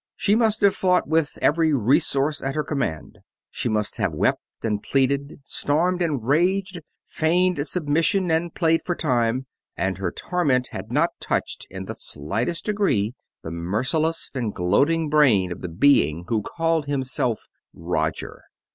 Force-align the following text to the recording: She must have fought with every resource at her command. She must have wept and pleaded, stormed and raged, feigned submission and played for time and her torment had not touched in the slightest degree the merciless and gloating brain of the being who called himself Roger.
She 0.15 0.33
must 0.33 0.61
have 0.61 0.75
fought 0.75 1.07
with 1.07 1.37
every 1.43 1.73
resource 1.75 2.41
at 2.41 2.55
her 2.55 2.63
command. 2.63 3.19
She 3.51 3.69
must 3.69 3.97
have 3.97 4.11
wept 4.13 4.41
and 4.63 4.81
pleaded, 4.81 5.41
stormed 5.43 6.01
and 6.01 6.27
raged, 6.27 6.81
feigned 7.05 7.67
submission 7.67 8.31
and 8.31 8.51
played 8.51 8.81
for 8.83 8.95
time 8.95 9.45
and 9.77 9.99
her 9.99 10.11
torment 10.11 10.69
had 10.71 10.91
not 10.91 11.11
touched 11.19 11.67
in 11.69 11.85
the 11.85 11.93
slightest 11.93 12.65
degree 12.65 13.13
the 13.43 13.51
merciless 13.51 14.31
and 14.33 14.55
gloating 14.55 15.07
brain 15.07 15.51
of 15.51 15.61
the 15.61 15.69
being 15.69 16.25
who 16.29 16.41
called 16.41 16.87
himself 16.87 17.43
Roger. 17.71 18.41